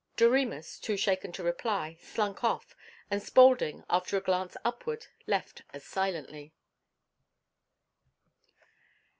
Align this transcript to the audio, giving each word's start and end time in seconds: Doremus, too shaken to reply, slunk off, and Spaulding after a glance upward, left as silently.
Doremus, 0.17 0.79
too 0.79 0.97
shaken 0.97 1.31
to 1.33 1.43
reply, 1.43 1.95
slunk 2.01 2.43
off, 2.43 2.75
and 3.11 3.21
Spaulding 3.21 3.83
after 3.87 4.17
a 4.17 4.19
glance 4.19 4.57
upward, 4.65 5.05
left 5.27 5.61
as 5.75 5.85
silently. 5.85 6.55